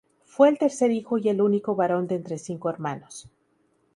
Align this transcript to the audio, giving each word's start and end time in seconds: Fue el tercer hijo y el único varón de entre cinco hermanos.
Fue 0.25 0.49
el 0.49 0.57
tercer 0.57 0.89
hijo 0.89 1.19
y 1.19 1.29
el 1.29 1.41
único 1.43 1.75
varón 1.75 2.07
de 2.07 2.15
entre 2.15 2.39
cinco 2.39 2.71
hermanos. 2.71 3.29